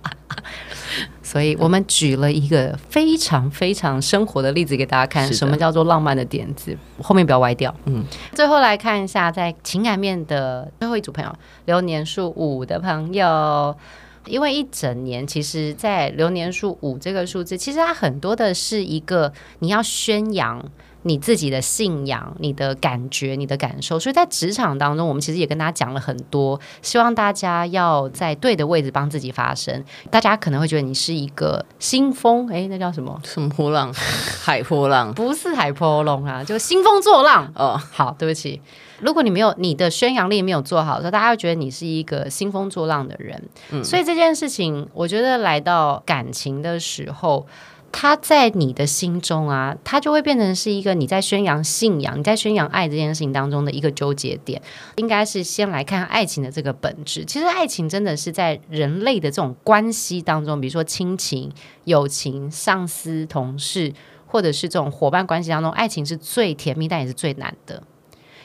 [1.35, 7.75] 所以我们举了一个非常非常生活的例子给大家看，什么叫做浪漫的点子，后面不要歪掉。
[7.87, 13.77] 嗯，最后来看一下在情感面的最后一组朋友，流年数五的朋友，
[14.27, 20.65] 因为一整年，其实，在流年数五这个数字，其实它很多的是一个你要宣扬。
[21.07, 29.85] 你自己的信仰、你的感觉、你的感受，所以在职场当中，我们其实也跟大家讲了很多，希望大家要在对的位置帮自己发声。
[30.11, 33.21] 大家可能会觉得你是一个新风，哎，那叫什么？
[33.23, 33.93] 什么波浪？
[34.43, 35.13] 海波浪？
[35.13, 37.53] 不是海波浪啊，就兴风作浪。
[37.55, 38.63] 哦，好，对不起，
[39.01, 43.43] 如果你没有你的宣扬力没有做好，那大家会觉得你是一个兴风作浪的人。
[43.71, 47.47] 嗯，所以这件事情，我觉得来到感情的时候。
[47.97, 54.61] 他在你的心中啊，他就会变成是一个你在宣扬信仰、你在宣扬爱这件事情当中的一个纠结点。
[54.97, 57.25] 应该是先来看爱情的这个本质。
[57.25, 61.53] 其实爱情真的是在人类的这种关系当中，比如说亲情、
[61.85, 63.93] 友情、上司、同事，
[64.27, 67.81] 或者是这种伙伴关系当中，爱情是最甜蜜，但也是最难的。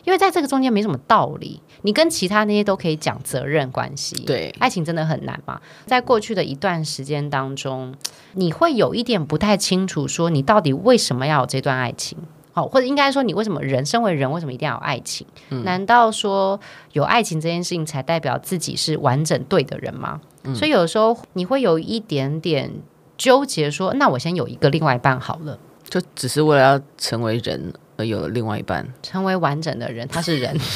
[0.09, 4.15] 因为在这个中间没什么道理，你跟其他那些都可以讲责任关系。
[4.25, 5.61] 对，爱情真的很难嘛。
[5.85, 7.93] 在过去的一段时间当中，
[8.33, 12.17] 你会有一点不太清楚，说你到底为什么要有这段爱情？
[12.53, 15.27] 好，或者应该说你为什么人身为人为什么一定要有爱情？
[15.51, 15.63] 嗯。
[15.63, 16.59] 难道说
[16.93, 20.19] 有爱情这件事情才代表自己是完整对的人吗？
[20.43, 20.55] 嗯。
[20.55, 22.71] 所以有时候你会有一点点
[23.15, 27.71] 纠结，说那我先有一个另外一半好了，就只是为了要成为人。
[28.05, 30.57] 有了另外一半，成为完整的人，他是人，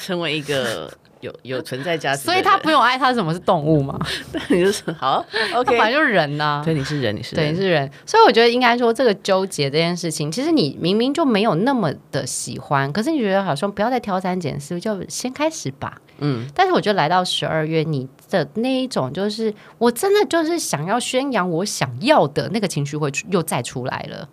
[0.00, 3.98] 成为一个有有存在价值，所以他不用爱他什么是动物嘛？
[4.48, 5.24] 你就说好
[5.54, 6.62] ，OK，反正就是人呐、啊。
[6.64, 7.90] 对，你是人，你是人，对，你是人。
[8.06, 16.00] 所以我觉得应该说这个纠结这件事情，其实你明明就没有那么的喜欢，可是你觉得好像不要再挑三拣四，就先开始吧。
[16.18, 16.46] 嗯。
[16.54, 24.28] 但是我觉得来到十二月，你的那一种就是我真的就是想要宣扬我想要的那个情绪会又再出来了。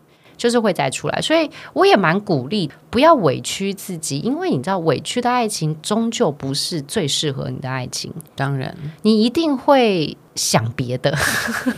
[0.46, 8.14] 就是会再出来，所以我也蛮鼓励，不要委屈自己，因为你知道，委屈的爱情终究不是最适合你的爱情。
[8.36, 11.18] 当然，你一定会想别的，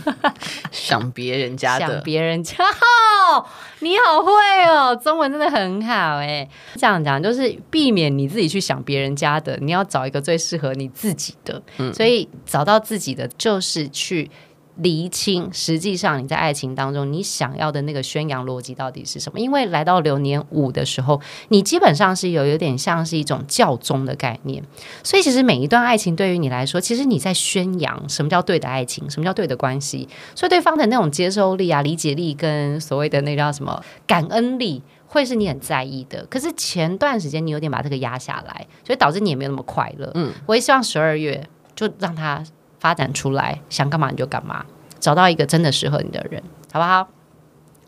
[0.70, 2.56] 想别人家的，想别人家。
[2.62, 3.46] 哦，
[3.78, 4.32] 你好会
[4.66, 6.46] 哦，中文真的很好哎。
[6.74, 11.62] 这样讲就是避免你自己去想别人家的，你要找一个最适合你自己的。
[11.78, 14.30] 嗯，所以找到自己的就是去。
[14.78, 19.38] 厘清，实际上你在爱情当中，你想要的那个宣扬逻辑到底是什么？
[19.40, 24.62] 因为来到流年五的时候，你基本上是有有点像是一种教宗的概念，
[25.02, 36.24] 所以其实每一段爱情对于你来说，其实你在宣扬什么叫对的爱情，什么叫对的关系，所以对方的那种接受力啊、理解力跟所谓的那叫什么感恩力，会是你很在意的。
[36.26, 40.10] 可是前段时间你有点把这个压下来，所以导致你也没有那么快乐。
[40.14, 42.44] 嗯，我也希望十二月就让他。
[42.78, 44.64] 发展出来，想干嘛你就干嘛，
[45.00, 47.08] 找到一个真的适合你的人，好不好？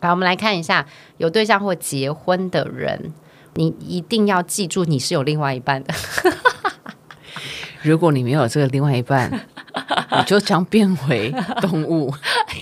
[0.01, 0.85] 来，我们来看一下
[1.17, 3.13] 有对象或结婚的人，
[3.53, 5.93] 你一定要记住你是有另外一半的。
[7.83, 9.31] 如果你没有这个另外一半，
[10.17, 12.13] 你就将变回动物。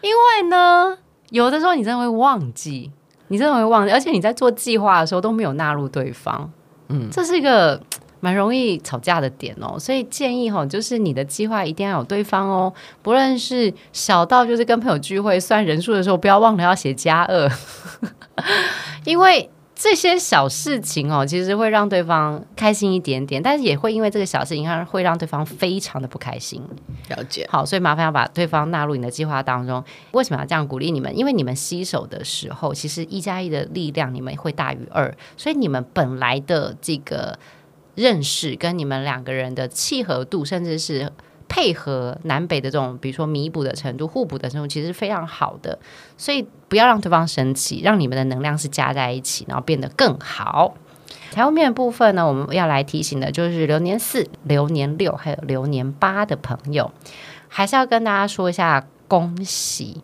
[0.00, 0.96] 因为呢，
[1.30, 2.90] 有的时候你真的会忘记，
[3.28, 6.50] 你真的会忘记，而且你在做计划的时候都没有纳入对方。
[6.88, 7.80] 嗯，这是一个。
[8.24, 17.50] 蛮容易吵架的点哦，所以建议哈，就是你的计划一定要有对方哦，不论是小到就是跟朋友聚会算人数的时候，不要忘了要写加二，
[19.04, 26.62] 因为这些小事情哦，其实会让对方开心一点点，但是也会因为这个小事情而会让对方非常的不开心。
[27.08, 29.82] 了解，好，所以麻烦要把对方纳入你的计划当中。
[30.12, 31.18] 为什么要这样鼓励你们？
[31.18, 37.36] 因为你们携手的时候，其实一加一的力量你们会大于二，所以你们本来的这个。
[37.94, 41.12] 认识跟你们两个人的契合度，甚至是
[41.48, 45.78] 配合南北的这种，比如说弥补的程度、互补的程度，其实是非常好的。
[46.16, 50.74] 所以不要让对方生气，让你们的能量是加在一起，然后变得更好。
[51.30, 56.90] 财务面的部分呢，我们要来提醒的就是流年四、流年六还有流年八的朋友，
[57.48, 60.02] 还是要跟大家说一下恭喜。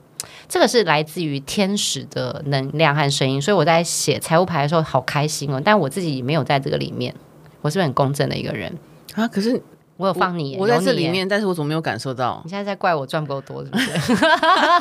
[0.48, 7.14] 这个是来自于天使的能量和声音，所以我在写财务牌的时候好开心哦，但我自己没有在这个里面。
[7.60, 8.72] 我是不是很公正的一个人
[9.14, 9.26] 啊？
[9.28, 9.60] 可是
[9.96, 12.40] 我有放你，我，我在这里面，但是我怎么没有感受到？
[12.44, 14.12] 你现在在怪我赚不够多，是不是？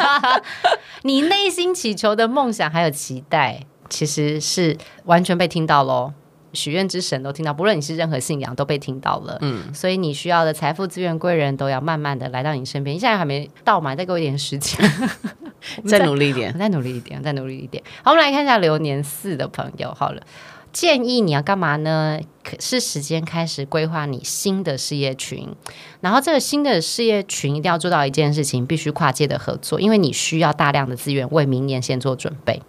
[1.03, 6.13] 你内心祈求的梦想还有期待，其实是完全被听到喽。
[6.53, 9.37] 许愿之神都听到，不论你是任何信仰，都被听到了。
[9.41, 12.95] 嗯，所以你需要的财富、资源、贵人都要慢慢的来到你身边。
[12.95, 13.95] 你现在还没到嘛？
[13.95, 14.79] 再给我一点时间，
[15.85, 17.83] 再努力一点， 再努力一点，再努力一点。
[18.01, 19.93] 好，我们来看一下流年四的朋友。
[19.93, 20.21] 好了。
[20.79, 22.19] 建议你要干嘛呢？
[22.43, 25.49] 可是时间开始规划你新的事业群，
[26.01, 32.61] 然后这个新的事业群一定要做到一件事情，必须跨界的合作，因为你需要大量的资源为明年先做准备。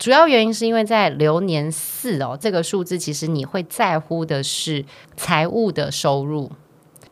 [0.00, 4.84] 主要原因是因为在流年四哦，这个数字其实你会在乎的是
[5.16, 6.50] 财务的收入。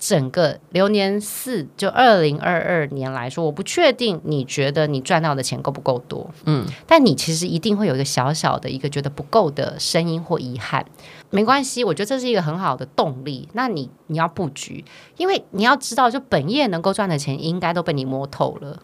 [0.03, 10.85] 整个流年四，就二零二二年来说，我不确定你觉得你赚到的钱够不够多，嗯，但你其实一定会有一个小小的一个觉得不够的声音或遗憾，
[11.31, 13.49] 没关系，我觉得这是一个很好的动力。
[13.53, 14.85] 那你你要布局，
[15.19, 18.83] 因为你要知道，就本业能够赚的钱，应该都被你摸透了。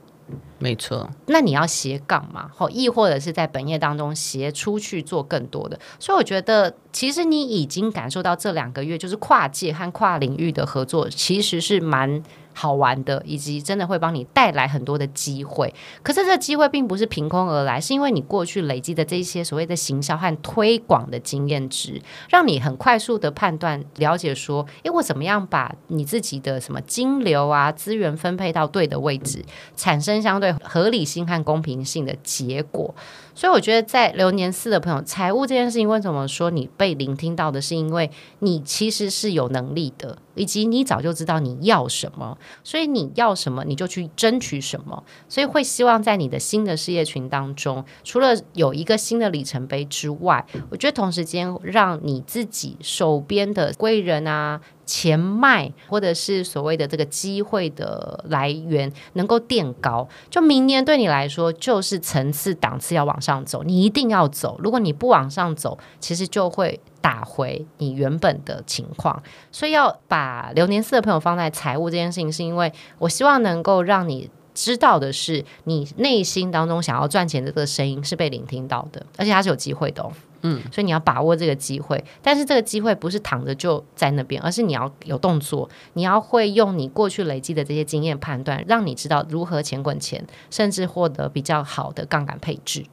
[0.58, 12.22] 没错，那你要斜杠嘛，或亦或者是在本业当中斜出去做更多的，所以我觉得其实你已经感受到这两个月就是跨界和跨领域的合作，其实是蛮。
[12.54, 15.72] 好玩的，以及真的会帮你带来很多的机会。
[16.02, 29.44] 可是这机会并不是凭空而来，是因为你过去累积的这些所谓的行销和推广的经验值，让你很快速的判断了解说，诶，我怎么样把你自己的什么金流啊资源分配到对的位置，
[29.76, 32.94] 产生相对合理性和公平性的结果。
[33.34, 45.04] 所以我觉得，在流年四的朋友，财务这件事情，为什么说你被聆听到的是因为你其实是有能力的，以及你早就知道你要什么，所以你要什么你就去争取什么。
[45.28, 54.60] 所以会希望在你的新的事业群当中，除了有一个新的里程碑之外，我觉得同时间让你自己手边的贵人啊。
[54.88, 64.58] 钱脉或者是所谓的这个机会的来源能够垫高，就明年对你来说就是层次档次要往上走，你一定要走。
[64.60, 69.22] 如果你不往上走，其实就会打回你原本的情况。
[69.52, 80.10] 所以要把流年四的朋友放在财务这件事情，是因为我希望能够让你知道的是，你内心当中想要赚钱的这个声音是被聆听到的，而且它是有机会的哦。
[80.42, 92.84] 嗯，所以你要把握这个机会，但是这个机会不是躺着就在那边，而是你要有动作，你要会用你过去累积的这些经验判断，让你知道如何钱滚钱，甚至获得比较好的杠杆配置。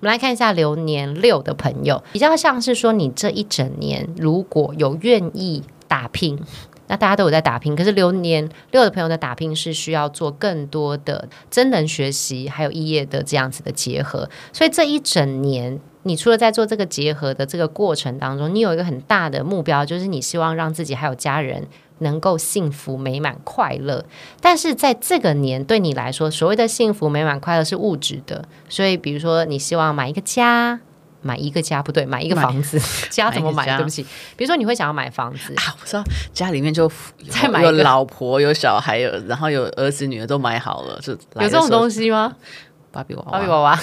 [0.00, 6.38] 我们来看一下流年六的朋友，比较像是说你这一整年如果有愿意打拼，
[6.88, 15.78] 那大家都有在打拼，可是流年六的朋友的打拼是需要做更多的真人学习，还有异业的这样子的结合，所以这一整年。
[16.04, 21.66] 你除了在做这个结合的这个过程当中，你有一个很大的目标，就是你希望让自己还有家人
[21.98, 24.02] 能够幸福美满快乐。
[24.40, 30.80] 但是在这个年对你来说，所谓的幸福美满快乐是物质的，所以比如说你希望买一个家，
[31.20, 32.78] 买一个家不对，买一个房子，
[33.10, 33.64] 家怎么买？
[33.76, 34.02] 对不起，
[34.36, 36.90] 比如说你会想要买房子啊，我知道家里面就
[37.28, 42.36] 再买，有老婆有小孩有，然后有儿子女儿都买好了，就有这种东西吗？
[42.90, 43.78] 芭比娃娃，芭比娃娃。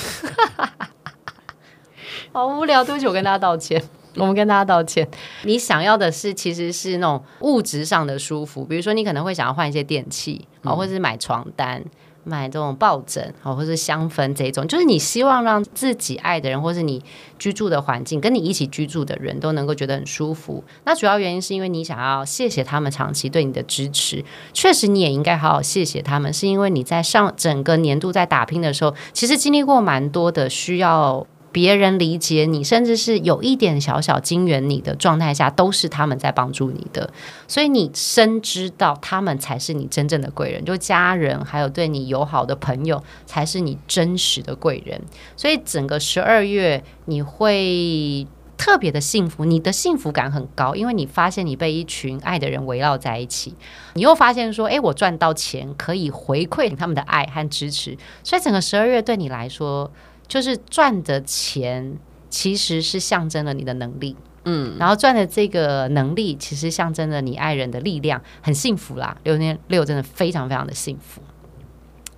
[2.32, 3.82] 好无聊，对不起，我跟大家道歉。
[4.18, 5.06] 我们跟大家道歉。
[5.44, 11.84] 你想要的是，其实是那种物质上的舒服，比如说你可能会想要换一些电器，啊、嗯，或者是买床单、
[12.26, 17.02] 买这种抱枕，哦，或者是香氛这种，就是你希望让自己爱的人，或是你
[17.40, 20.64] 居住的环境，跟你一起居住的人都能够觉得很舒服。
[20.84, 24.26] 那主要原因是因为你想要谢谢他们长期对你的支持。
[24.52, 31.26] 确实，你也应该好好谢谢他们，是因为你在上整个年度在打拼的时候，其实经历过蛮多的需要。
[31.56, 37.10] 别人理解你，甚至是有一点小小金援你的状态下，都是他们在帮助你的。
[37.48, 45.02] 所以你深知到他们才是你真正的贵人，就家人还有对你友好的朋友才是你真实的贵人。
[45.38, 48.28] 所以整个十二月你会
[48.58, 53.56] 特别的幸福，你的幸福感很高，因为你发现你被一群爱的人围绕在一起，
[53.94, 57.98] 你又发现说，诶，我赚到钱可以回馈他们的爱和支持。
[58.26, 59.90] 所以整个十二月对你来说。
[60.28, 61.98] 就是赚的钱
[62.30, 69.16] 其实是象征了你的能力，嗯，然后赚的这个能力其实象征了你爱人的力量，很幸福啦。
[69.24, 71.22] 流年六真的非常非常的幸福。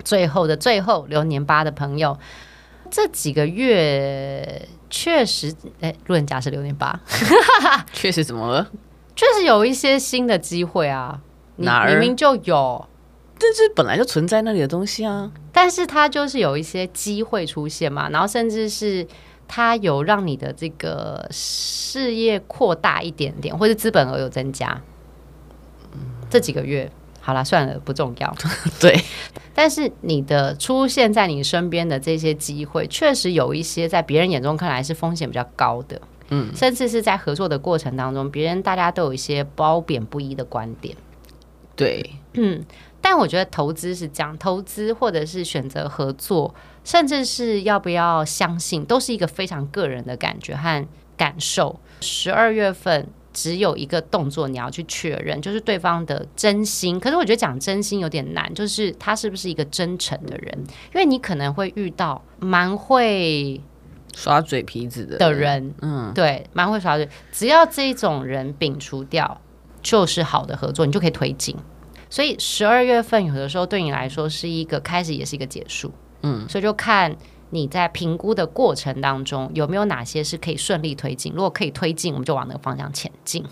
[0.04, 2.18] 最后的最后，流年八的朋友，
[2.90, 7.00] 这几个月确实，哎，路人甲是流年八，
[7.92, 8.72] 确实怎么了？
[9.16, 11.20] 确实有一些新的机会啊，
[11.58, 11.90] 哪儿？
[11.90, 12.88] 明明就有。
[13.40, 19.08] 这是本来就存在那里的东西啊，但是它就是有一些机会出现嘛，然后甚至是
[19.48, 24.82] 它有让你的这个事业扩大一点点，或者资本额有增加。
[25.94, 28.36] 嗯，这几个月好了，算了，不重要。
[28.80, 29.00] 对，
[29.54, 36.02] 但是你的出现在你身边的这些机会，确实有一些在别人眼中看来是风险比较高的。
[36.30, 40.96] 嗯，甚至是在合作的过程当中，别人大家都有一些褒贬不一的观点。
[41.76, 42.66] 对，嗯。
[43.10, 46.54] 但我觉得投资是这样，投资或者是选择合作，
[46.84, 50.86] 甚至是要不要相信，都是一个非常个人的感觉和
[51.16, 51.80] 感受。
[52.02, 57.00] 十二月份只有一个动作你要去确认，就是对方的真心。
[57.00, 60.54] 可是我觉得讲真心有点难，就是他是不是一个真诚的人？
[60.94, 63.62] 因为你可能会遇到蛮会
[64.14, 67.08] 耍嘴皮子的的人，嗯，对，蛮会耍嘴。
[67.32, 69.40] 只要这种人摒除掉，
[69.82, 71.56] 就是好的合作，你就可以推进。
[72.10, 75.92] 所以十二月份有的时候对你来说是一个开始，也是一个结束。
[76.24, 77.16] 嗯，所以就看
[77.52, 81.32] 你在评估的过程当中有没有哪些是可以顺利推进。
[81.34, 83.44] 如果可以推进，我们就往那个方向前进。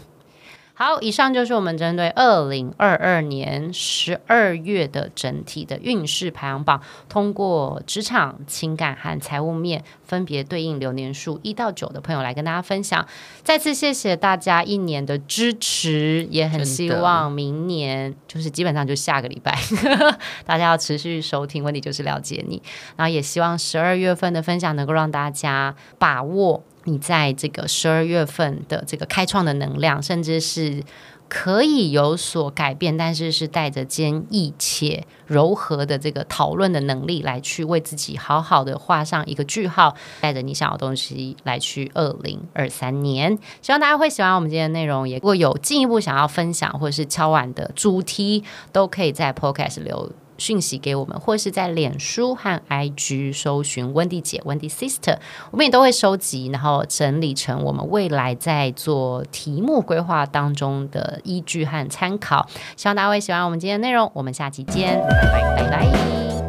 [0.78, 13.08] 好，以上就是我们针对二零二二年十二月的整体的运势排行榜，通过职场、情感和财务面分别对应流年数一到九的朋友来跟大家分享。
[13.42, 19.58] 再次谢谢大家一年的支持，也很希望明年就是基本上就下个礼拜，
[20.46, 21.64] 大家要持续收听。
[21.64, 22.62] 问题就是了解你，
[22.98, 26.62] 然后也希望十二月份的分享能够让大家把握。
[26.86, 30.84] 你在这个十二月份的这个开创的能量，甚至是
[31.28, 43.38] 可以有所改变，但是是带着坚毅且柔和的这个讨论的能力，来去为自己好好的画上一个句号，带着你想要的东西来去二零二三年。
[43.62, 55.18] 希望大家会喜欢我们今天的内容，也如果有进一步想要分享或者是敲碗的主题，都可以在 Podcast 留讯息给我们，或是在脸书和 IG 搜寻温蒂姐、温蒂 Sister，
[55.52, 62.48] 我们也都会收集，然后整理成我们未来在做题目规划当中的依据和参考。
[62.76, 66.45] 希望大家会喜欢我们今天的内容，我们下期见，拜拜拜拜。